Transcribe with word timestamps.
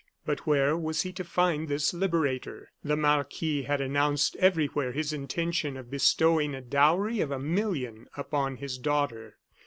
But 0.25 0.47
where 0.47 0.75
was 0.75 1.03
he 1.03 1.13
to 1.13 1.23
find 1.23 1.67
this 1.67 1.93
liberator? 1.93 2.71
The 2.83 2.97
marquis 2.97 3.61
had 3.67 3.81
announced 3.81 4.35
everywhere 4.37 4.93
his 4.93 5.13
intention 5.13 5.77
of 5.77 5.91
bestowing 5.91 6.55
a 6.55 6.61
dowry 6.61 7.19
of 7.19 7.29
a 7.29 7.37
million 7.37 8.07
upon 8.17 8.55
his 8.55 8.79
daughter. 8.79 9.37